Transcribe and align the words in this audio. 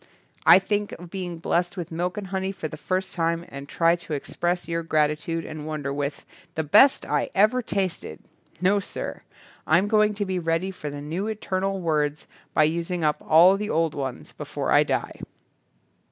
Think 0.61 0.93
of 0.93 1.11
being 1.11 1.37
blessed 1.37 1.77
with 1.77 1.91
milk 1.91 2.17
and 2.17 2.25
honey 2.25 2.51
for 2.51 2.67
the 2.67 2.75
first 2.75 3.13
time 3.13 3.45
and 3.49 3.69
trying 3.69 3.97
to 3.97 4.13
express 4.13 4.67
your 4.67 4.81
gratitude 4.81 5.45
and 5.45 5.67
wonder 5.67 5.93
with. 5.93 6.25
The 6.55 6.63
best 6.63 7.05
I 7.05 7.29
ever 7.35 7.61
tasted'. 7.61 8.17
No 8.59 8.79
sir. 8.79 9.21
I'm 9.67 9.87
going 9.87 10.15
to 10.15 10.25
be 10.25 10.39
ready 10.39 10.71
for 10.71 10.89
the 10.89 11.01
new 11.01 11.27
eternal 11.27 11.79
words 11.79 12.25
by 12.55 12.63
using 12.63 13.03
up 13.03 13.17
all 13.21 13.57
the 13.57 13.69
old 13.69 13.93
ones 13.93 14.31
before 14.31 14.71
I 14.71 14.81
die." 14.81 15.21